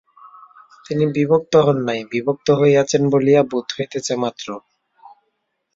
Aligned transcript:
তিনি 0.85 1.03
বিভক্ত 1.15 1.53
হন 1.65 1.77
নাই, 1.87 1.99
বিভক্ত 2.11 2.47
হইয়াছেন 2.59 3.01
বলিয়া 3.13 3.41
বোধ 3.51 3.67
হইতেছে 3.75 4.13
মাত্র। 4.15 4.47